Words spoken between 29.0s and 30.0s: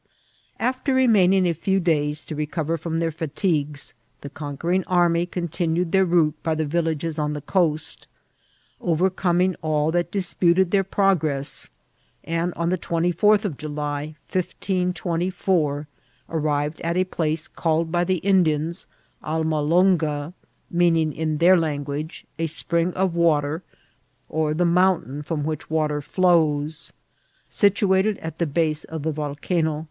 the Volcano FOUNDATION OF CIUDAD TIBJA.